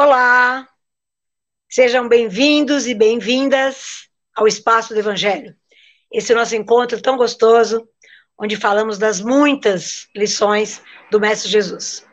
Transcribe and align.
Olá! 0.00 0.68
Sejam 1.68 2.08
bem-vindos 2.08 2.86
e 2.86 2.94
bem-vindas 2.94 4.08
ao 4.32 4.46
Espaço 4.46 4.94
do 4.94 5.00
Evangelho. 5.00 5.56
Esse 6.12 6.30
é 6.30 6.36
nosso 6.36 6.54
encontro 6.54 7.02
tão 7.02 7.16
gostoso, 7.16 7.84
onde 8.38 8.54
falamos 8.54 8.96
das 8.96 9.20
muitas 9.20 10.06
lições 10.14 10.80
do 11.10 11.18
Mestre 11.18 11.50
Jesus. 11.50 12.06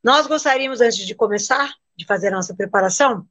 Nós 0.00 0.28
gostaríamos, 0.28 0.80
antes 0.80 1.04
de 1.04 1.12
começar, 1.12 1.74
de 1.96 2.06
fazer 2.06 2.28
a 2.28 2.36
nossa 2.36 2.54
preparação, 2.54 3.26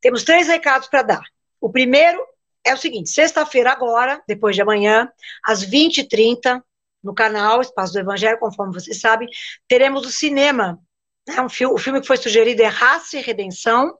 temos 0.00 0.22
três 0.22 0.46
recados 0.46 0.86
para 0.86 1.02
dar. 1.02 1.24
O 1.60 1.72
primeiro 1.72 2.24
é 2.64 2.72
o 2.72 2.78
seguinte: 2.78 3.10
sexta-feira, 3.10 3.72
agora, 3.72 4.22
depois 4.28 4.54
de 4.54 4.62
amanhã, 4.62 5.12
às 5.42 5.66
20h30, 5.68 6.62
no 7.02 7.16
canal 7.16 7.60
Espaço 7.60 7.94
do 7.94 7.98
Evangelho, 7.98 8.38
conforme 8.38 8.72
vocês 8.72 9.00
sabem, 9.00 9.28
teremos 9.66 10.06
o 10.06 10.12
cinema 10.12 10.80
é 11.26 11.40
um 11.40 11.46
o 11.46 11.78
filme 11.78 12.00
que 12.00 12.06
foi 12.06 12.16
sugerido 12.16 12.62
é 12.62 12.66
Raça 12.66 13.18
e 13.18 13.22
Redenção. 13.22 13.98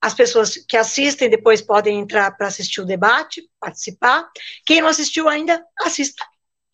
As 0.00 0.12
pessoas 0.12 0.56
que 0.68 0.76
assistem 0.76 1.30
depois 1.30 1.62
podem 1.62 1.98
entrar 1.98 2.36
para 2.36 2.46
assistir 2.46 2.80
o 2.80 2.84
debate, 2.84 3.48
participar. 3.58 4.28
Quem 4.66 4.82
não 4.82 4.88
assistiu 4.88 5.28
ainda, 5.28 5.64
assista, 5.80 6.22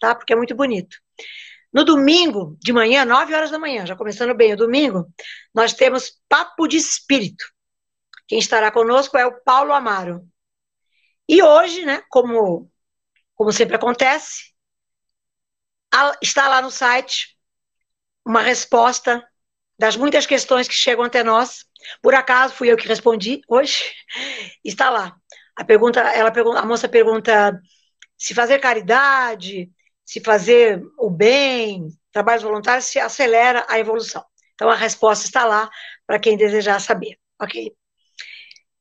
tá? 0.00 0.14
Porque 0.14 0.32
é 0.32 0.36
muito 0.36 0.54
bonito. 0.54 0.96
No 1.72 1.84
domingo 1.84 2.56
de 2.58 2.72
manhã, 2.72 3.04
9 3.04 3.32
horas 3.32 3.50
da 3.52 3.58
manhã, 3.58 3.86
já 3.86 3.94
começando 3.94 4.34
bem 4.34 4.52
o 4.52 4.56
domingo, 4.56 5.06
nós 5.54 5.72
temos 5.72 6.20
Papo 6.28 6.66
de 6.66 6.76
Espírito. 6.76 7.44
Quem 8.26 8.40
estará 8.40 8.72
conosco 8.72 9.16
é 9.16 9.24
o 9.24 9.40
Paulo 9.42 9.72
Amaro. 9.72 10.28
E 11.28 11.40
hoje, 11.40 11.84
né, 11.84 12.02
como, 12.08 12.68
como 13.36 13.52
sempre 13.52 13.76
acontece, 13.76 14.52
está 16.20 16.48
lá 16.48 16.60
no 16.60 16.72
site 16.72 17.38
uma 18.24 18.42
resposta 18.42 19.24
das 19.80 19.96
muitas 19.96 20.26
questões 20.26 20.68
que 20.68 20.74
chegam 20.74 21.02
até 21.02 21.24
nós. 21.24 21.64
Por 22.02 22.14
acaso 22.14 22.52
fui 22.52 22.70
eu 22.70 22.76
que 22.76 22.86
respondi 22.86 23.40
hoje. 23.48 23.94
Está 24.62 24.90
lá. 24.90 25.16
A 25.56 25.64
pergunta, 25.64 26.00
ela 26.00 26.30
pergunta, 26.30 26.60
a 26.60 26.66
moça 26.66 26.86
pergunta 26.86 27.58
se 28.14 28.34
fazer 28.34 28.58
caridade, 28.58 29.70
se 30.04 30.20
fazer 30.20 30.82
o 30.98 31.08
bem, 31.08 31.88
trabalhos 32.12 32.42
voluntários, 32.42 32.84
se 32.84 32.98
acelera 32.98 33.64
a 33.70 33.78
evolução. 33.78 34.22
Então 34.54 34.68
a 34.68 34.74
resposta 34.74 35.24
está 35.24 35.46
lá 35.46 35.70
para 36.06 36.18
quem 36.18 36.36
desejar 36.36 36.78
saber, 36.78 37.18
ok? 37.40 37.74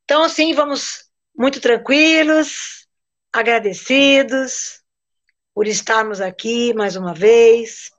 Então 0.04 0.22
assim 0.22 0.54
vamos 0.54 1.06
muito 1.34 1.62
tranquilos, 1.62 2.86
agradecidos 3.32 4.82
por 5.54 5.66
estarmos 5.66 6.20
aqui 6.20 6.74
mais 6.74 6.98
uma 6.98 7.14
vez 7.14 7.90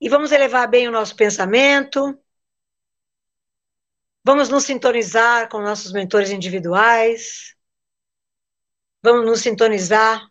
e 0.00 0.08
vamos 0.08 0.32
elevar 0.32 0.68
bem 0.68 0.88
o 0.88 0.92
nosso 0.92 1.16
pensamento. 1.16 2.18
Vamos 4.24 4.48
nos 4.48 4.64
sintonizar 4.64 5.48
com 5.48 5.60
nossos 5.60 5.92
mentores 5.92 6.30
individuais. 6.30 7.56
Vamos 9.02 9.24
nos 9.24 9.40
sintonizar 9.40 10.28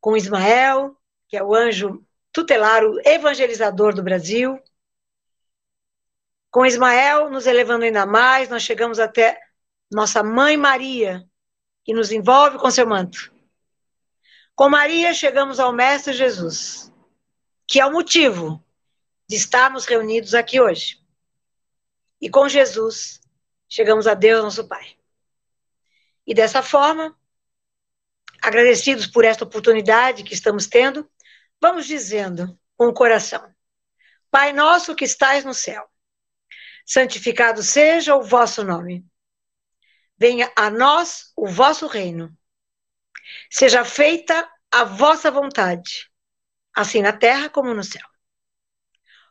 com 0.00 0.16
Ismael, 0.16 0.96
que 1.28 1.36
é 1.36 1.42
o 1.42 1.54
anjo 1.54 2.04
tutelar, 2.32 2.84
o 2.84 3.00
evangelizador 3.04 3.94
do 3.94 4.02
Brasil. 4.02 4.58
Com 6.50 6.64
Ismael, 6.64 7.30
nos 7.30 7.46
elevando 7.46 7.84
ainda 7.84 8.06
mais, 8.06 8.48
nós 8.48 8.62
chegamos 8.62 8.98
até 8.98 9.38
nossa 9.90 10.22
mãe 10.22 10.56
Maria, 10.56 11.26
que 11.84 11.92
nos 11.92 12.12
envolve 12.12 12.58
com 12.58 12.70
seu 12.70 12.86
manto. 12.86 13.32
Com 14.54 14.68
Maria, 14.68 15.12
chegamos 15.12 15.58
ao 15.58 15.72
Mestre 15.72 16.12
Jesus 16.12 16.92
que 17.72 17.80
é 17.80 17.86
o 17.86 17.92
motivo 17.92 18.61
de 19.32 19.36
estarmos 19.36 19.86
reunidos 19.86 20.34
aqui 20.34 20.60
hoje. 20.60 21.02
E 22.20 22.28
com 22.28 22.46
Jesus, 22.50 23.18
chegamos 23.66 24.06
a 24.06 24.12
Deus, 24.12 24.44
nosso 24.44 24.68
Pai. 24.68 24.94
E 26.26 26.34
dessa 26.34 26.62
forma, 26.62 27.18
agradecidos 28.42 29.06
por 29.06 29.24
esta 29.24 29.44
oportunidade 29.44 30.22
que 30.22 30.34
estamos 30.34 30.66
tendo, 30.66 31.10
vamos 31.58 31.86
dizendo 31.86 32.60
com 32.76 32.88
o 32.88 32.92
coração: 32.92 33.50
Pai 34.30 34.52
nosso 34.52 34.94
que 34.94 35.06
estais 35.06 35.46
no 35.46 35.54
céu, 35.54 35.88
santificado 36.84 37.62
seja 37.62 38.14
o 38.14 38.22
vosso 38.22 38.62
nome. 38.62 39.02
Venha 40.18 40.52
a 40.54 40.68
nós 40.68 41.32
o 41.34 41.48
vosso 41.48 41.86
reino. 41.86 42.36
Seja 43.50 43.82
feita 43.82 44.46
a 44.70 44.84
vossa 44.84 45.30
vontade 45.30 46.12
assim 46.76 47.00
na 47.00 47.14
terra 47.14 47.48
como 47.48 47.72
no 47.72 47.82
céu. 47.82 48.12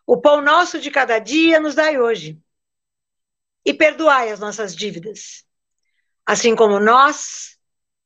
O 0.05 0.19
pão 0.19 0.41
nosso 0.41 0.79
de 0.79 0.91
cada 0.91 1.19
dia 1.19 1.59
nos 1.59 1.75
dai 1.75 1.99
hoje. 1.99 2.39
E 3.65 3.73
perdoai 3.73 4.31
as 4.31 4.39
nossas 4.39 4.75
dívidas, 4.75 5.45
assim 6.25 6.55
como 6.55 6.79
nós 6.79 7.57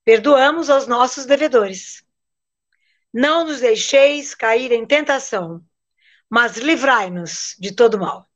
perdoamos 0.03 0.69
aos 0.69 0.85
nossos 0.85 1.25
devedores. 1.25 2.03
Não 3.13 3.45
nos 3.45 3.61
deixeis 3.61 4.35
cair 4.35 4.71
em 4.71 4.85
tentação, 4.85 5.63
mas 6.29 6.57
livrai-nos 6.57 7.55
de 7.57 7.73
todo 7.73 7.97
mal. 7.97 8.29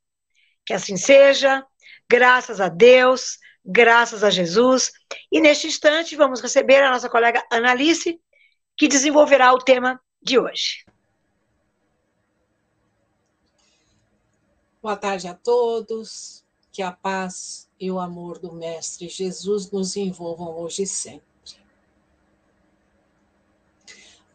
Que 0.66 0.74
assim 0.74 0.96
seja, 0.96 1.66
graças 2.10 2.62
a 2.62 2.70
Deus, 2.70 3.38
graças 3.66 4.24
a 4.24 4.30
Jesus. 4.30 4.92
E 5.32 5.42
neste 5.42 5.68
instante 5.68 6.16
vamos 6.16 6.42
receber 6.42 6.82
a 6.82 6.92
nossa 6.92 7.10
colega 7.10 7.46
Analice, 7.52 8.20
que 8.78 8.88
desenvolverá 8.88 9.54
o 9.54 9.60
tema 9.60 10.02
de 10.22 10.40
hoje. 10.40 10.86
Boa 14.82 14.96
tarde 14.96 15.28
a 15.28 15.34
todos. 15.34 16.46
Que 16.72 16.82
a 16.82 16.92
paz 16.92 17.68
e 17.78 17.92
o 17.92 18.00
amor 18.00 18.40
do 18.40 18.54
Mestre 18.54 19.10
Jesus 19.10 19.70
nos 19.72 19.98
envolvam 19.98 20.58
hoje 20.58 20.84
e 20.84 20.88
sempre. 20.88 21.28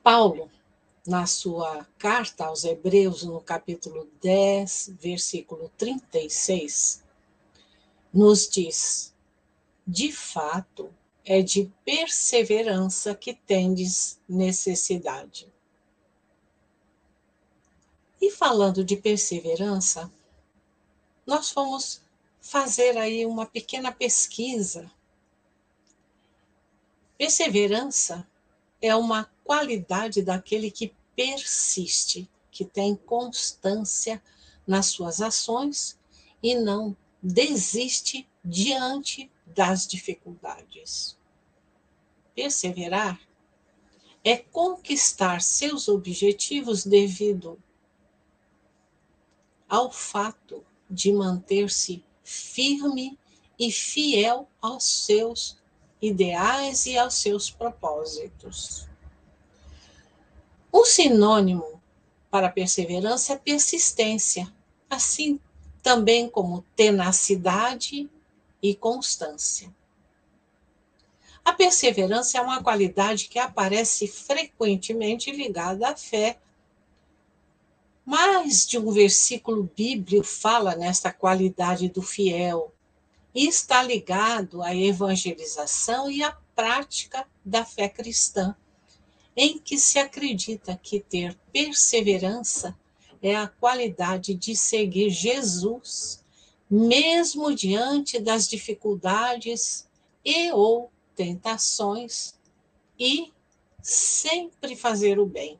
Paulo, 0.02 0.50
na 1.06 1.24
sua 1.24 1.86
carta 1.96 2.44
aos 2.44 2.62
Hebreus, 2.64 3.22
no 3.22 3.40
capítulo 3.40 4.06
10, 4.20 4.96
versículo 5.00 5.70
36, 5.78 7.02
nos 8.12 8.46
diz: 8.46 9.14
De 9.86 10.12
fato, 10.12 10.92
é 11.24 11.40
de 11.40 11.72
perseverança 11.86 13.14
que 13.14 13.32
tendes 13.32 14.20
necessidade. 14.28 15.50
E 18.20 18.30
falando 18.30 18.84
de 18.84 18.96
perseverança, 18.96 20.12
nós 21.26 21.50
fomos 21.50 22.02
fazer 22.40 22.96
aí 22.98 23.24
uma 23.24 23.46
pequena 23.46 23.90
pesquisa. 23.90 24.90
Perseverança 27.16 28.26
é 28.80 28.94
uma 28.94 29.30
qualidade 29.42 30.22
daquele 30.22 30.70
que 30.70 30.94
persiste, 31.16 32.28
que 32.50 32.64
tem 32.64 32.94
constância 32.94 34.22
nas 34.66 34.86
suas 34.86 35.20
ações 35.20 35.98
e 36.42 36.54
não 36.54 36.96
desiste 37.22 38.28
diante 38.44 39.30
das 39.46 39.86
dificuldades. 39.86 41.16
Perseverar 42.34 43.18
é 44.22 44.36
conquistar 44.36 45.40
seus 45.40 45.88
objetivos 45.88 46.84
devido 46.84 47.58
ao 49.68 49.90
fato 49.90 50.64
de 50.94 51.12
manter-se 51.12 52.04
firme 52.22 53.18
e 53.58 53.70
fiel 53.70 54.48
aos 54.62 54.84
seus 54.84 55.58
ideais 56.00 56.86
e 56.86 56.96
aos 56.96 57.14
seus 57.14 57.50
propósitos. 57.50 58.88
Um 60.72 60.84
sinônimo 60.84 61.82
para 62.30 62.48
perseverança 62.48 63.34
é 63.34 63.36
persistência, 63.36 64.52
assim 64.88 65.38
também 65.82 66.28
como 66.28 66.64
tenacidade 66.74 68.08
e 68.62 68.74
constância. 68.74 69.72
A 71.44 71.52
perseverança 71.52 72.38
é 72.38 72.40
uma 72.40 72.62
qualidade 72.62 73.28
que 73.28 73.38
aparece 73.38 74.08
frequentemente 74.08 75.30
ligada 75.30 75.88
à 75.88 75.96
fé 75.96 76.38
mais 78.04 78.66
de 78.66 78.78
um 78.78 78.90
versículo 78.90 79.70
bíblico 79.74 80.24
fala 80.24 80.76
nesta 80.76 81.12
qualidade 81.12 81.88
do 81.88 82.02
fiel 82.02 82.72
e 83.34 83.48
está 83.48 83.82
ligado 83.82 84.62
à 84.62 84.74
evangelização 84.74 86.10
e 86.10 86.22
à 86.22 86.32
prática 86.54 87.26
da 87.44 87.64
fé 87.64 87.88
cristã, 87.88 88.54
em 89.36 89.58
que 89.58 89.78
se 89.78 89.98
acredita 89.98 90.78
que 90.80 91.00
ter 91.00 91.36
perseverança 91.52 92.76
é 93.20 93.34
a 93.34 93.48
qualidade 93.48 94.34
de 94.34 94.54
seguir 94.54 95.08
Jesus, 95.08 96.22
mesmo 96.70 97.54
diante 97.54 98.20
das 98.20 98.46
dificuldades 98.46 99.88
e 100.22 100.52
ou 100.52 100.92
tentações, 101.16 102.34
e 102.98 103.32
sempre 103.82 104.76
fazer 104.76 105.18
o 105.18 105.26
bem. 105.26 105.58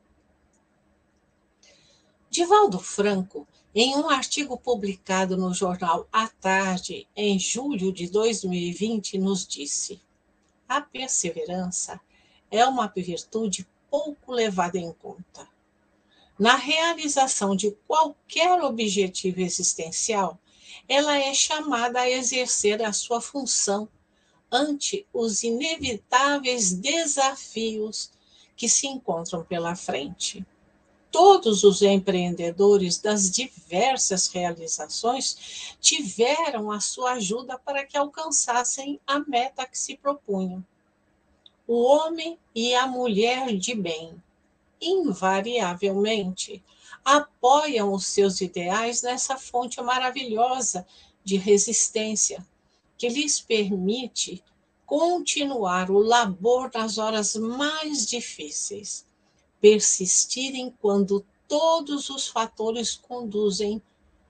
Divaldo 2.35 2.79
Franco, 2.79 3.47
em 3.73 3.95
um 3.95 4.09
artigo 4.09 4.57
publicado 4.57 5.37
no 5.37 5.53
jornal 5.53 6.05
A 6.11 6.27
Tarde, 6.27 7.07
em 7.15 7.39
julho 7.39 7.93
de 7.93 8.09
2020, 8.09 9.17
nos 9.17 9.47
disse: 9.47 10.01
a 10.67 10.81
perseverança 10.81 11.97
é 12.51 12.65
uma 12.65 12.91
virtude 12.93 13.65
pouco 13.89 14.33
levada 14.33 14.77
em 14.77 14.91
conta. 14.91 15.47
Na 16.37 16.57
realização 16.57 17.55
de 17.55 17.71
qualquer 17.87 18.61
objetivo 18.61 19.39
existencial, 19.39 20.37
ela 20.89 21.17
é 21.17 21.33
chamada 21.33 22.01
a 22.01 22.09
exercer 22.09 22.83
a 22.83 22.91
sua 22.91 23.21
função 23.21 23.87
ante 24.51 25.07
os 25.13 25.41
inevitáveis 25.41 26.73
desafios 26.73 28.11
que 28.57 28.67
se 28.67 28.87
encontram 28.87 29.41
pela 29.41 29.73
frente. 29.73 30.45
Todos 31.17 31.63
os 31.63 31.81
empreendedores 31.81 32.97
das 32.97 33.31
diversas 33.31 34.27
realizações 34.27 35.77
tiveram 35.79 36.69
a 36.69 36.81
sua 36.81 37.13
ajuda 37.13 37.57
para 37.57 37.85
que 37.85 37.97
alcançassem 37.97 38.99
a 39.07 39.19
meta 39.19 39.65
que 39.65 39.79
se 39.79 39.95
propunham. 39.95 40.61
O 41.65 41.83
homem 41.85 42.37
e 42.53 42.75
a 42.75 42.85
mulher 42.85 43.55
de 43.55 43.73
bem, 43.73 44.21
invariavelmente, 44.81 46.61
apoiam 47.05 47.93
os 47.93 48.07
seus 48.07 48.41
ideais 48.41 49.01
nessa 49.01 49.37
fonte 49.37 49.81
maravilhosa 49.81 50.85
de 51.23 51.37
resistência, 51.37 52.45
que 52.97 53.07
lhes 53.07 53.39
permite 53.39 54.43
continuar 54.85 55.89
o 55.89 55.97
labor 55.97 56.69
nas 56.73 56.97
horas 56.97 57.37
mais 57.37 58.05
difíceis, 58.05 59.04
persistirem 59.65 60.71
quando 60.79 61.25
todos 61.47 62.11
os 62.11 62.27
fatores 62.27 62.95
conduzem 62.95 63.81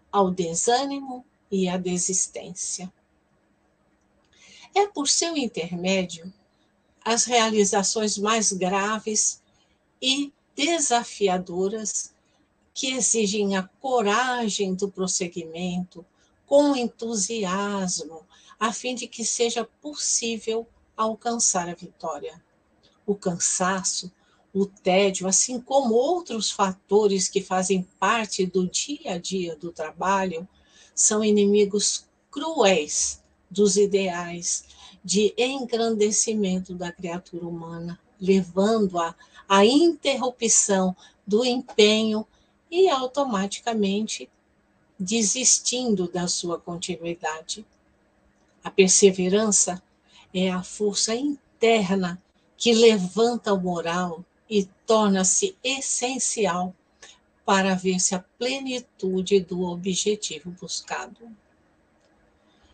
ao 0.10 0.32
desânimo 0.32 1.26
e 1.52 1.68
à 1.68 1.76
desistência. 1.76 2.90
É 4.74 4.88
por 4.88 5.10
seu 5.10 5.36
intermédio 5.36 6.34
as 7.04 7.26
realizações 7.26 8.18
mais 8.18 8.54
graves 8.54 9.42
e 10.02 10.32
desafiadoras 10.56 12.14
que 12.74 12.92
exigem 12.92 13.58
a 13.58 13.64
coragem 13.82 14.74
do 14.74 14.90
prosseguimento 14.90 16.06
com 16.46 16.78
entusiasmo, 16.78 18.26
a 18.58 18.72
fim 18.72 18.96
de 18.96 19.06
que 19.06 19.26
seja 19.26 19.66
possível 19.82 20.66
alcançar 20.96 21.68
a 21.68 21.76
vitória. 21.76 22.42
O 23.06 23.14
cansaço, 23.14 24.10
o 24.56 24.66
tédio, 24.66 25.28
assim 25.28 25.60
como 25.60 25.94
outros 25.94 26.50
fatores 26.50 27.28
que 27.28 27.42
fazem 27.42 27.86
parte 28.00 28.46
do 28.46 28.66
dia 28.66 29.16
a 29.16 29.18
dia 29.18 29.54
do 29.54 29.70
trabalho, 29.70 30.48
são 30.96 31.22
inimigos 31.22 32.06
cruéis 32.32 33.22
dos 33.52 33.76
ideais 33.76 34.64
de 35.04 35.34
engrandecimento 35.38 36.74
da 36.74 36.90
criatura 36.90 37.46
humana, 37.46 38.00
levando-a 38.20 39.14
à 39.48 39.66
interrupção 39.66 40.96
do 41.28 41.44
empenho 41.44 42.26
e 42.72 42.90
automaticamente 42.90 44.30
desistindo 44.98 46.08
da 46.08 46.30
sua 46.30 46.58
continuidade. 46.58 47.66
A 48.64 48.72
perseverança 48.72 49.84
é 50.34 50.50
a 50.50 50.64
força 50.64 51.14
interna 51.14 52.22
que 52.56 52.74
levanta 52.74 53.54
o 53.54 53.60
moral 53.60 54.24
e 54.50 54.66
torna-se 54.86 55.58
essencial 55.64 56.74
para 57.46 57.76
ver-se 57.76 58.16
a 58.16 58.20
plenitude 58.38 59.40
do 59.40 59.64
objetivo 59.64 60.52
buscado. 60.52 61.30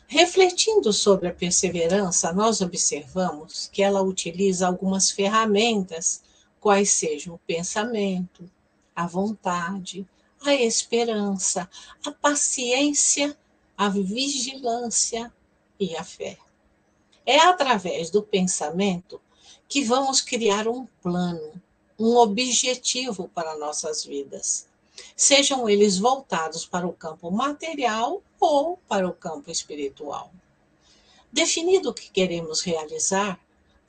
Refletindo 0.08 0.92
sobre 0.92 1.30
a 1.30 1.34
perseverança, 1.34 2.34
nós 2.34 2.62
observamos 2.62 3.70
que 3.72 3.82
ela 3.82 4.02
utiliza 4.02 4.68
algumas 4.68 5.10
ferramentas, 5.10 6.22
quais 6.60 6.92
sejam 6.92 7.36
o 7.36 7.40
pensamento, 7.40 8.50
a 8.96 9.08
vontade, 9.08 10.06
a 10.42 10.54
esperança, 10.54 11.70
a 12.06 12.12
paciência, 12.12 13.38
a 13.78 13.90
vigilância 13.90 15.32
e 15.80 15.96
a 15.96 16.04
fé. 16.04 16.38
É 17.26 17.40
através 17.40 18.10
do 18.10 18.22
pensamento 18.22 19.22
que 19.72 19.86
vamos 19.86 20.20
criar 20.20 20.68
um 20.68 20.86
plano, 21.02 21.54
um 21.98 22.18
objetivo 22.18 23.30
para 23.30 23.58
nossas 23.58 24.04
vidas, 24.04 24.68
sejam 25.16 25.70
eles 25.70 25.98
voltados 25.98 26.66
para 26.66 26.86
o 26.86 26.92
campo 26.92 27.32
material 27.32 28.22
ou 28.38 28.78
para 28.86 29.08
o 29.08 29.14
campo 29.14 29.50
espiritual. 29.50 30.30
Definido 31.32 31.92
o 31.92 31.94
que 31.94 32.12
queremos 32.12 32.60
realizar, 32.60 33.40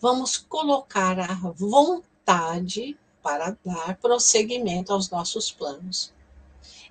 vamos 0.01 0.37
colocar 0.37 1.19
a 1.19 1.35
vontade 1.51 2.97
para 3.21 3.59
dar 3.65 3.97
prosseguimento 3.97 4.93
aos 4.93 5.11
nossos 5.11 5.51
planos. 5.51 6.13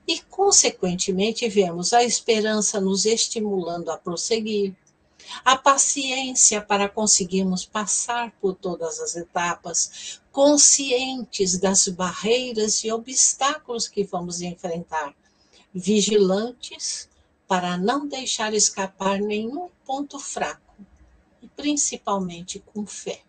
E, 0.05 0.19
consequentemente, 0.23 1.47
vemos 1.47 1.93
a 1.93 2.03
esperança 2.03 2.81
nos 2.81 3.05
estimulando 3.05 3.89
a 3.89 3.97
prosseguir, 3.97 4.75
a 5.43 5.57
paciência 5.57 6.61
para 6.61 6.89
conseguirmos 6.89 7.65
passar 7.65 8.31
por 8.39 8.55
todas 8.55 8.99
as 8.99 9.15
etapas, 9.15 10.21
conscientes 10.31 11.57
das 11.57 11.87
barreiras 11.87 12.83
e 12.83 12.91
obstáculos 12.91 13.87
que 13.87 14.03
vamos 14.03 14.41
enfrentar, 14.41 15.13
vigilantes 15.73 17.09
para 17.47 17.77
não 17.77 18.07
deixar 18.07 18.53
escapar 18.53 19.19
nenhum 19.19 19.69
ponto 19.85 20.17
fraco, 20.19 20.73
e 21.41 21.47
principalmente 21.47 22.59
com 22.59 22.85
fé. 22.85 23.21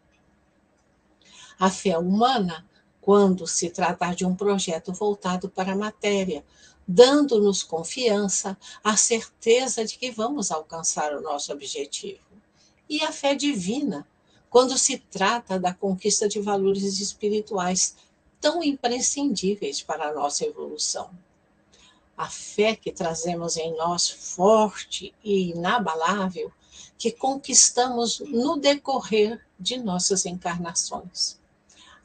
A 1.58 1.70
fé 1.70 1.98
humana, 1.98 2.66
quando 3.00 3.46
se 3.46 3.70
tratar 3.70 4.14
de 4.14 4.24
um 4.24 4.36
projeto 4.36 4.92
voltado 4.92 5.48
para 5.48 5.72
a 5.72 5.76
matéria, 5.76 6.44
dando-nos 6.86 7.62
confiança, 7.62 8.56
a 8.82 8.96
certeza 8.96 9.84
de 9.84 9.98
que 9.98 10.10
vamos 10.10 10.50
alcançar 10.50 11.14
o 11.14 11.20
nosso 11.20 11.52
objetivo. 11.52 12.20
E 12.88 13.02
a 13.02 13.12
fé 13.12 13.34
divina, 13.34 14.06
quando 14.50 14.76
se 14.76 14.98
trata 14.98 15.58
da 15.58 15.72
conquista 15.72 16.28
de 16.28 16.40
valores 16.40 17.00
espirituais 17.00 17.96
tão 18.40 18.62
imprescindíveis 18.62 19.80
para 19.80 20.08
a 20.08 20.12
nossa 20.12 20.44
evolução. 20.44 21.10
A 22.16 22.28
fé 22.28 22.76
que 22.76 22.92
trazemos 22.92 23.56
em 23.56 23.74
nós 23.76 24.10
forte 24.10 25.14
e 25.24 25.52
inabalável, 25.52 26.52
que 26.98 27.10
conquistamos 27.10 28.20
no 28.20 28.56
decorrer 28.56 29.40
de 29.58 29.78
nossas 29.78 30.26
encarnações. 30.26 31.40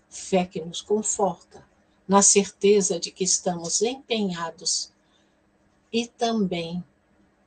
Fé 0.07 0.45
que 0.45 0.61
nos 0.61 0.81
conforta, 0.81 1.66
na 2.07 2.21
certeza 2.21 2.99
de 2.99 3.11
que 3.11 3.23
estamos 3.23 3.81
empenhados 3.81 4.91
e 5.91 6.07
também 6.07 6.83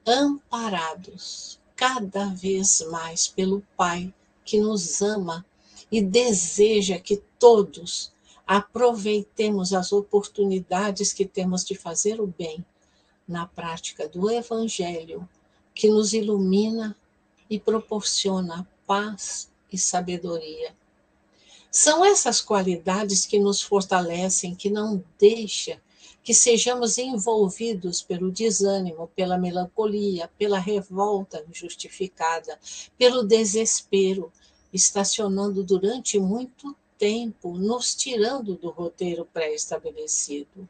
amparados 0.06 1.58
cada 1.74 2.26
vez 2.26 2.84
mais 2.90 3.26
pelo 3.26 3.62
Pai 3.76 4.12
que 4.44 4.60
nos 4.60 5.00
ama 5.00 5.46
e 5.90 6.02
deseja 6.02 6.98
que 6.98 7.16
todos 7.38 8.12
aproveitemos 8.46 9.72
as 9.72 9.92
oportunidades 9.92 11.12
que 11.12 11.24
temos 11.24 11.64
de 11.64 11.74
fazer 11.74 12.20
o 12.20 12.26
bem 12.26 12.64
na 13.26 13.46
prática 13.46 14.08
do 14.08 14.30
Evangelho, 14.30 15.28
que 15.74 15.88
nos 15.88 16.12
ilumina 16.12 16.96
e 17.48 17.58
proporciona 17.58 18.68
paz 18.86 19.50
e 19.72 19.78
sabedoria 19.78 20.74
são 21.70 22.04
essas 22.04 22.40
qualidades 22.40 23.24
que 23.24 23.38
nos 23.38 23.62
fortalecem, 23.62 24.54
que 24.54 24.68
não 24.68 25.02
deixa 25.18 25.80
que 26.22 26.34
sejamos 26.34 26.98
envolvidos 26.98 28.02
pelo 28.02 28.30
desânimo, 28.30 29.08
pela 29.16 29.38
melancolia, 29.38 30.30
pela 30.38 30.58
revolta 30.58 31.44
injustificada, 31.48 32.58
pelo 32.98 33.22
desespero, 33.22 34.30
estacionando 34.72 35.64
durante 35.64 36.18
muito 36.18 36.76
tempo, 36.98 37.56
nos 37.56 37.94
tirando 37.94 38.54
do 38.54 38.68
roteiro 38.70 39.24
pré-estabelecido. 39.32 40.68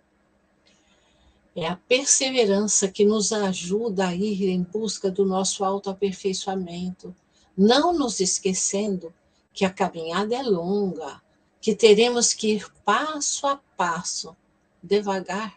É 1.57 1.66
a 1.66 1.76
perseverança 1.76 2.87
que 2.87 3.04
nos 3.04 3.33
ajuda 3.33 4.07
a 4.07 4.14
ir 4.14 4.49
em 4.49 4.62
busca 4.62 5.11
do 5.11 5.25
nosso 5.25 5.64
autoaperfeiçoamento, 5.64 7.14
não 7.57 7.92
nos 7.92 8.21
esquecendo 8.21 9.12
que 9.52 9.64
a 9.64 9.71
caminhada 9.71 10.35
é 10.35 10.42
longa, 10.42 11.21
que 11.61 11.75
teremos 11.75 12.33
que 12.33 12.54
ir 12.54 12.71
passo 12.85 13.47
a 13.47 13.57
passo, 13.76 14.37
devagar, 14.83 15.57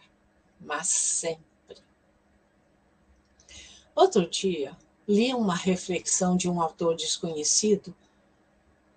mas 0.60 0.88
sempre. 0.88 1.78
Outro 3.94 4.28
dia, 4.28 4.76
li 5.06 5.32
uma 5.32 5.54
reflexão 5.54 6.36
de 6.36 6.48
um 6.48 6.60
autor 6.60 6.96
desconhecido 6.96 7.94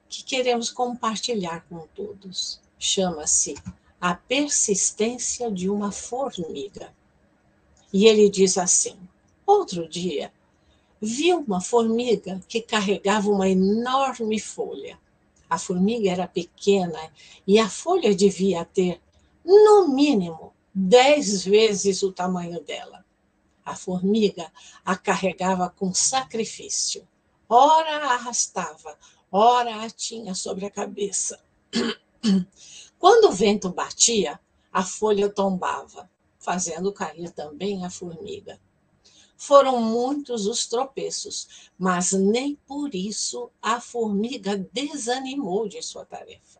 que 0.09 0.23
queremos 0.23 0.71
compartilhar 0.71 1.65
com 1.67 1.85
todos. 1.87 2.61
Chama-se 2.79 3.55
a 3.99 4.15
persistência 4.15 5.51
de 5.51 5.69
uma 5.69 5.91
formiga. 5.91 6.93
E 7.91 8.05
ele 8.05 8.29
diz 8.29 8.57
assim: 8.57 8.97
Outro 9.45 9.87
dia, 9.87 10.31
vi 11.01 11.33
uma 11.33 11.61
formiga 11.61 12.41
que 12.47 12.61
carregava 12.61 13.29
uma 13.29 13.47
enorme 13.47 14.39
folha. 14.39 14.99
A 15.49 15.57
formiga 15.57 16.09
era 16.09 16.27
pequena 16.27 16.99
e 17.45 17.57
a 17.59 17.69
folha 17.69 18.13
devia 18.13 18.65
ter, 18.65 19.01
no 19.45 19.87
mínimo, 19.87 20.53
dez 20.73 21.45
vezes 21.45 22.03
o 22.03 22.11
tamanho 22.11 22.61
dela. 22.61 23.05
A 23.63 23.75
formiga 23.75 24.51
a 24.83 24.95
carregava 24.95 25.69
com 25.69 25.93
sacrifício. 25.93 27.07
Ora 27.49 28.07
a 28.07 28.13
arrastava, 28.13 28.97
ora 29.31 29.83
a 29.83 29.89
tinha 29.89 30.35
sobre 30.35 30.65
a 30.65 30.71
cabeça. 30.71 31.39
Quando 32.99 33.29
o 33.29 33.31
vento 33.31 33.69
batia, 33.69 34.39
a 34.71 34.83
folha 34.83 35.29
tombava, 35.29 36.09
fazendo 36.39 36.91
cair 36.91 37.31
também 37.31 37.85
a 37.85 37.89
formiga. 37.89 38.59
Foram 39.37 39.79
muitos 39.79 40.47
os 40.47 40.65
tropeços, 40.65 41.69
mas 41.77 42.11
nem 42.11 42.55
por 42.55 42.95
isso 42.95 43.51
a 43.61 43.79
formiga 43.79 44.57
desanimou 44.73 45.69
de 45.69 45.79
sua 45.83 46.03
tarefa. 46.03 46.59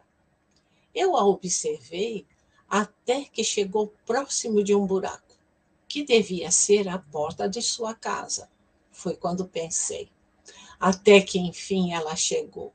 Eu 0.94 1.18
a 1.18 1.26
observei 1.26 2.26
até 2.70 3.24
que 3.24 3.44
chegou 3.44 3.94
próximo 4.06 4.64
de 4.64 4.76
um 4.76 4.86
buraco, 4.86 5.36
que 5.88 6.04
devia 6.04 6.52
ser 6.52 6.88
a 6.88 7.00
porta 7.00 7.50
de 7.50 7.64
sua 7.64 7.96
casa. 7.96 8.48
Foi 8.92 9.16
quando 9.16 9.48
pensei. 9.48 10.12
Até 10.80 11.20
que 11.22 11.40
enfim 11.40 11.94
ela 11.94 12.16
chegou. 12.16 12.74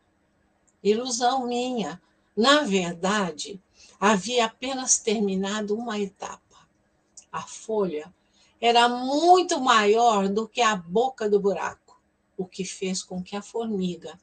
Ilusão 0.82 1.47
minha. 1.47 2.02
Na 2.37 2.62
verdade, 2.62 3.62
havia 4.00 4.47
apenas 4.47 4.99
terminado 4.99 5.76
uma 5.76 6.00
etapa. 6.00 6.68
A 7.30 7.42
folha 7.42 8.12
era 8.62 8.88
muito 8.88 9.61
maior 9.61 10.28
do 10.28 10.47
que 10.47 10.61
a 10.61 10.76
boca 10.76 11.28
do 11.28 11.40
buraco, 11.40 12.00
o 12.37 12.47
que 12.47 12.64
fez 12.64 13.02
com 13.02 13.21
que 13.21 13.35
a 13.35 13.42
formiga 13.42 14.16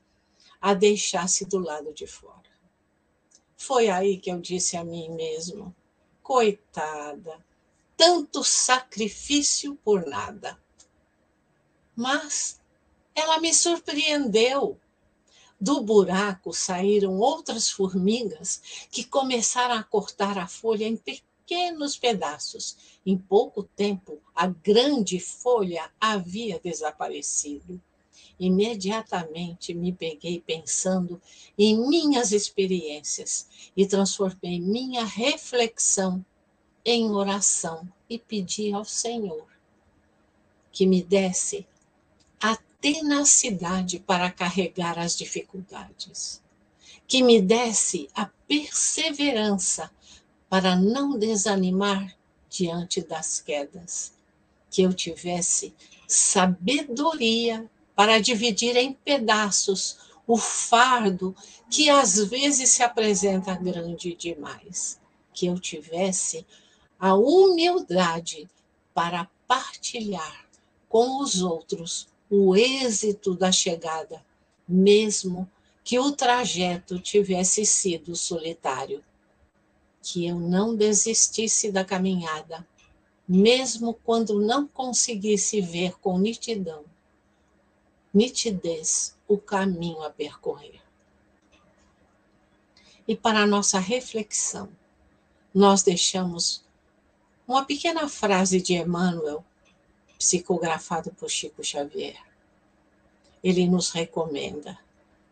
a 0.62 0.74
deixasse 0.74 1.46
do 1.46 1.60
lado 1.60 1.94
de 1.94 2.08
fora. 2.08 2.50
Foi 3.58 3.90
aí 3.90 4.18
que 4.18 4.32
eu 4.32 4.40
disse 4.40 4.78
a 4.78 4.84
mim 4.86 5.10
mesmo: 5.10 5.76
coitada, 6.24 7.46
tanto 7.98 8.42
sacrifício 8.42 9.76
por 9.84 10.06
nada. 10.06 10.58
Mas 11.94 12.62
ela 13.14 13.42
me 13.42 13.54
surpreendeu. 13.54 14.80
Do 15.60 15.82
buraco 15.82 16.54
saíram 16.54 17.20
outras 17.20 17.70
formigas 17.70 18.88
que 18.90 19.04
começaram 19.04 19.76
a 19.76 19.84
cortar 19.84 20.38
a 20.38 20.48
folha 20.48 20.86
em 20.86 20.96
pequenos 20.96 21.98
pedaços. 21.98 22.99
Em 23.10 23.18
pouco 23.18 23.64
tempo, 23.64 24.22
a 24.36 24.46
grande 24.46 25.20
folha 25.20 25.92
havia 26.00 26.60
desaparecido. 26.60 27.82
Imediatamente 28.40 29.74
me 29.74 29.92
peguei 29.92 30.40
pensando 30.40 31.20
em 31.58 31.90
minhas 31.90 32.32
experiências 32.32 33.72
e 33.76 33.88
transformei 33.88 34.60
minha 34.60 35.04
reflexão 35.04 36.24
em 36.86 37.10
oração 37.10 37.92
e 38.08 38.20
pedi 38.20 38.72
ao 38.72 38.86
Senhor 38.86 39.48
que 40.72 40.86
me 40.86 41.02
desse 41.02 41.66
a 42.40 42.56
tenacidade 42.80 44.00
para 44.00 44.30
carregar 44.30 45.00
as 45.00 45.18
dificuldades, 45.18 46.44
que 47.08 47.24
me 47.24 47.42
desse 47.42 48.08
a 48.14 48.28
perseverança 48.48 49.90
para 50.48 50.76
não 50.76 51.18
desanimar 51.18 52.19
diante 52.50 53.02
das 53.02 53.40
quedas, 53.40 54.14
que 54.70 54.82
eu 54.82 54.94
tivesse 54.94 55.74
sabedoria 56.08 57.70
para 57.96 58.20
dividir 58.20 58.76
em 58.76 58.94
pedaços 58.94 59.98
o 60.26 60.38
fardo 60.38 61.36
que 61.70 61.90
às 61.90 62.18
vezes 62.24 62.70
se 62.70 62.84
apresenta 62.84 63.56
grande 63.56 64.16
demais, 64.16 65.00
que 65.34 65.48
eu 65.48 65.60
tivesse 65.60 66.46
a 67.00 67.16
humildade 67.16 68.50
para 68.94 69.30
partilhar 69.48 70.48
com 70.88 71.22
os 71.22 71.42
outros 71.42 72.08
o 72.30 72.56
êxito 72.56 73.34
da 73.34 73.52
chegada, 73.52 74.24
mesmo 74.68 75.50
que 75.84 75.98
o 75.98 76.12
trajeto 76.12 77.00
tivesse 77.00 77.66
sido 77.66 78.16
solitário 78.16 79.04
que 80.02 80.26
eu 80.26 80.40
não 80.40 80.76
desistisse 80.76 81.72
da 81.72 81.84
caminhada, 81.84 82.66
mesmo 83.28 83.94
quando 83.94 84.40
não 84.40 84.68
conseguisse 84.68 85.62
ver 85.62 86.00
com 86.00 86.18
nitidão, 86.18 86.84
nitidez, 88.14 89.16
o 89.28 89.38
caminho 89.38 90.02
a 90.02 90.10
percorrer. 90.10 90.82
E 93.08 93.16
para 93.16 93.46
nossa 93.46 93.80
reflexão, 93.80 94.70
nós 95.54 95.84
deixamos 95.84 96.64
uma 97.48 97.66
pequena 97.66 98.08
frase 98.08 98.62
de 98.62 98.76
Emmanuel, 98.76 99.44
psicografado 100.18 101.12
por 101.12 101.30
Chico 101.30 101.64
Xavier. 101.64 102.22
Ele 103.44 103.68
nos 103.68 103.90
recomenda: 103.90 104.78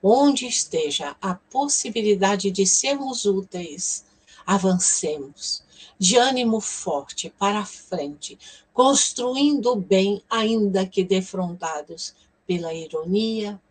onde 0.02 0.48
esteja 0.48 1.16
a 1.22 1.36
possibilidade 1.36 2.50
de 2.50 2.66
sermos 2.66 3.26
úteis, 3.26 4.06
avancemos 4.48 5.62
de 6.00 6.16
ânimo 6.16 6.62
forte 6.62 7.30
para 7.30 7.60
a 7.60 7.66
frente, 7.66 8.40
construindo 8.74 9.74
o 9.74 9.76
bem, 9.76 10.24
ainda 10.30 10.88
que 10.88 11.04
defrontados 11.04 12.16
pela 12.48 12.74
ironia, 12.74 13.62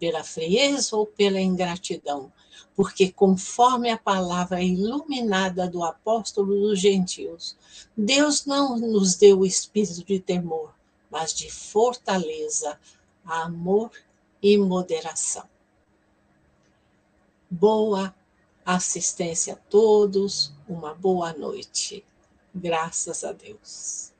pela 0.00 0.24
frieza 0.24 0.96
ou 0.96 1.06
pela 1.06 1.38
ingratidão, 1.38 2.32
porque 2.74 3.12
conforme 3.12 3.90
a 3.90 3.98
palavra 3.98 4.62
iluminada 4.62 5.68
do 5.68 5.84
apóstolo 5.84 6.58
dos 6.60 6.80
gentios, 6.80 7.56
Deus 7.94 8.46
não 8.46 8.78
nos 8.78 9.16
deu 9.16 9.40
o 9.40 9.46
espírito 9.46 10.02
de 10.02 10.18
temor, 10.18 10.74
mas 11.10 11.34
de 11.34 11.50
fortaleza, 11.50 12.80
amor 13.24 13.90
e 14.42 14.56
moderação. 14.56 15.44
Boa 17.50 18.14
assistência 18.64 19.54
a 19.54 19.56
todos, 19.56 20.54
uma 20.68 20.94
boa 20.94 21.32
noite. 21.32 22.04
Graças 22.54 23.24
a 23.24 23.32
Deus. 23.32 24.12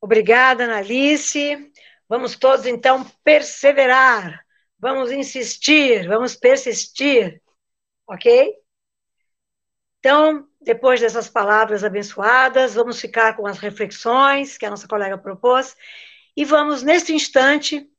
Obrigada, 0.00 0.64
Analice. 0.64 1.72
Vamos 2.08 2.36
todos, 2.36 2.66
então, 2.66 3.04
perseverar. 3.24 4.44
Vamos 4.78 5.10
insistir, 5.10 6.06
vamos 6.06 6.36
persistir. 6.36 7.42
Ok? 8.06 8.54
Então, 9.98 10.46
depois 10.60 11.00
dessas 11.00 11.28
palavras 11.28 11.82
abençoadas, 11.82 12.74
vamos 12.74 13.00
ficar 13.00 13.36
com 13.36 13.46
as 13.46 13.58
reflexões 13.58 14.56
que 14.56 14.66
a 14.66 14.70
nossa 14.70 14.86
colega 14.86 15.18
propôs 15.18 15.74
e 16.36 16.44
vamos, 16.44 16.82
neste 16.82 17.12
instante, 17.12 17.90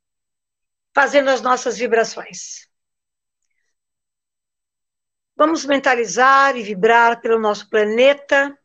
fazendo 0.93 1.29
as 1.29 1.41
nossas 1.41 1.77
vibrações. 1.77 2.66
Vamos 5.37 5.63
mentalizar 5.65 6.57
e 6.57 6.63
vibrar 6.63 7.21
pelo 7.21 7.39
nosso 7.39 7.69
planeta, 7.69 8.57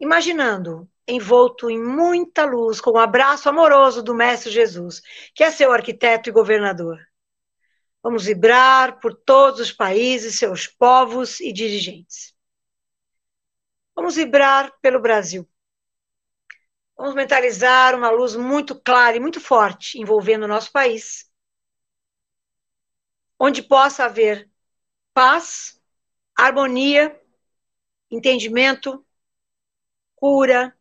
imaginando 0.00 0.90
envolto 1.06 1.70
em 1.70 1.80
muita 1.80 2.44
luz, 2.44 2.80
com 2.80 2.90
o 2.90 2.94
um 2.94 2.98
abraço 2.98 3.48
amoroso 3.48 4.02
do 4.02 4.16
Mestre 4.16 4.50
Jesus, 4.50 5.00
que 5.32 5.44
é 5.44 5.52
seu 5.52 5.70
arquiteto 5.70 6.28
e 6.28 6.32
governador. 6.32 6.98
Vamos 8.02 8.24
vibrar 8.24 8.98
por 8.98 9.14
todos 9.14 9.60
os 9.60 9.70
países, 9.70 10.36
seus 10.36 10.66
povos 10.66 11.38
e 11.38 11.52
dirigentes. 11.52 12.34
Vamos 13.94 14.16
vibrar 14.16 14.72
pelo 14.82 15.00
Brasil. 15.00 15.48
Vamos 16.96 17.14
mentalizar 17.14 17.94
uma 17.94 18.10
luz 18.10 18.34
muito 18.34 18.74
clara 18.74 19.16
e 19.16 19.20
muito 19.20 19.40
forte 19.40 20.00
envolvendo 20.00 20.46
o 20.46 20.48
nosso 20.48 20.72
país, 20.72 21.30
onde 23.38 23.62
possa 23.62 24.06
haver 24.06 24.50
paz, 25.14 25.80
harmonia, 26.36 27.18
entendimento, 28.10 29.06
cura, 30.16 30.76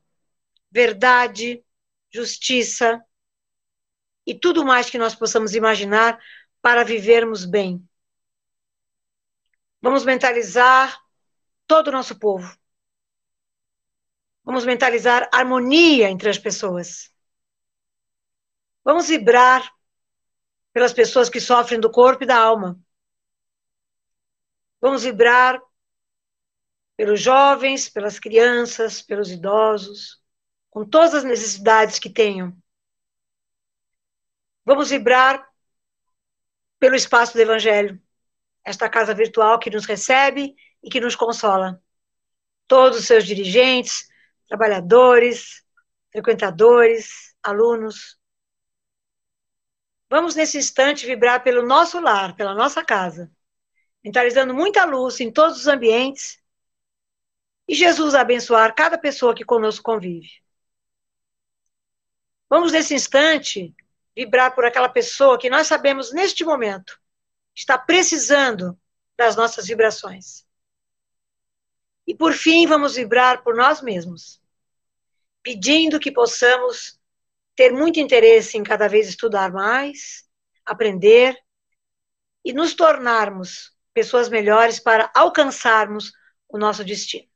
verdade, 0.72 1.64
justiça 2.12 3.04
e 4.26 4.34
tudo 4.34 4.66
mais 4.66 4.90
que 4.90 4.98
nós 4.98 5.14
possamos 5.16 5.54
imaginar 5.54 6.20
para 6.62 6.84
vivermos 6.84 7.46
bem. 7.46 7.88
Vamos 9.82 10.06
mentalizar 10.06 11.00
todo 11.68 11.90
o 11.90 11.92
nosso 11.92 12.18
povo. 12.18 12.58
Vamos 14.44 14.66
mentalizar 14.66 15.30
harmonia 15.32 16.10
entre 16.10 16.30
as 16.30 16.38
pessoas. 16.38 17.14
Vamos 18.84 19.08
vibrar 19.08 19.72
pelas 20.74 20.94
pessoas 20.94 21.30
que 21.30 21.40
sofrem 21.40 21.80
do 21.80 21.92
corpo 21.92 22.24
e 22.24 22.28
da 22.28 22.38
alma. 22.38 22.83
Vamos 24.84 25.04
vibrar 25.06 25.62
pelos 26.98 27.22
jovens, 27.22 27.88
pelas 27.88 28.20
crianças, 28.20 29.02
pelos 29.02 29.32
idosos, 29.32 30.22
com 30.70 30.84
todas 30.86 31.14
as 31.14 31.24
necessidades 31.24 32.00
que 32.00 32.10
tenham. 32.10 32.54
Vamos 34.66 34.90
vibrar 34.90 35.50
pelo 36.80 36.98
espaço 36.98 37.32
do 37.32 37.40
Evangelho, 37.40 37.98
esta 38.62 38.90
casa 38.90 39.14
virtual 39.14 39.58
que 39.58 39.70
nos 39.70 39.86
recebe 39.86 40.54
e 40.84 40.90
que 40.90 41.00
nos 41.00 41.16
consola. 41.16 41.82
Todos 42.68 43.00
os 43.00 43.08
seus 43.08 43.26
dirigentes, 43.26 44.10
trabalhadores, 44.50 45.64
frequentadores, 46.12 47.34
alunos. 47.42 48.20
Vamos 50.10 50.36
nesse 50.36 50.58
instante 50.58 51.06
vibrar 51.06 51.42
pelo 51.42 51.66
nosso 51.66 52.02
lar, 52.02 52.36
pela 52.36 52.54
nossa 52.54 52.84
casa, 52.84 53.32
mentalizando 54.04 54.54
muita 54.54 54.84
luz 54.86 55.20
em 55.20 55.32
todos 55.32 55.58
os 55.58 55.68
ambientes 55.68 56.42
e 57.68 57.74
Jesus 57.74 58.14
abençoar 58.14 58.76
cada 58.76 58.98
pessoa 58.98 59.34
que 59.34 59.46
conosco 59.46 59.84
convive. 59.84 60.30
Vamos 62.50 62.72
nesse 62.72 62.94
instante 62.94 63.74
vibrar 64.16 64.54
por 64.54 64.66
aquela 64.66 64.90
pessoa 64.90 65.40
que 65.40 65.50
nós 65.50 65.68
sabemos 65.68 66.12
neste 66.12 66.44
momento 66.44 67.02
está 67.56 67.78
precisando 67.78 68.80
das 69.18 69.36
nossas 69.36 69.68
vibrações. 69.68 70.46
E 72.06 72.14
por 72.16 72.34
fim, 72.34 72.68
vamos 72.68 72.96
vibrar 72.96 73.44
por 73.44 73.56
nós 73.56 73.82
mesmos, 73.82 74.42
pedindo 75.42 76.00
que 76.00 76.12
possamos 76.12 77.00
ter 77.56 77.72
muito 77.72 78.00
interesse 78.00 78.58
em 78.58 78.64
cada 78.64 78.88
vez 78.88 79.08
estudar 79.08 79.52
mais, 79.52 80.28
aprender 80.66 81.38
e 82.44 82.52
nos 82.52 82.74
tornarmos 82.74 83.73
pessoas 83.94 84.30
melhores 84.30 84.80
para 84.80 85.12
alcançarmos 85.14 86.12
o 86.48 86.58
nosso 86.58 86.84
destino. 86.84 87.28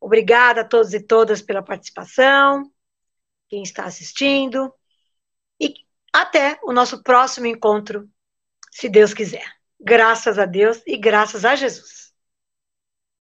Obrigada 0.00 0.62
a 0.62 0.64
todos 0.64 0.94
e 0.94 1.00
todas 1.00 1.42
pela 1.42 1.62
participação, 1.62 2.72
quem 3.48 3.62
está 3.62 3.84
assistindo, 3.84 4.72
e 5.60 5.74
até 6.12 6.58
o 6.62 6.72
nosso 6.72 7.02
próximo 7.02 7.46
encontro 7.46 8.08
se 8.70 8.88
Deus 8.88 9.12
quiser. 9.12 9.46
Graças 9.78 10.38
a 10.38 10.46
Deus 10.46 10.82
e 10.86 10.96
graças 10.96 11.44
a 11.44 11.54
Jesus. 11.54 12.09